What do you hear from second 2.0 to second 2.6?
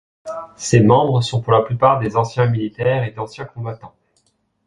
anciens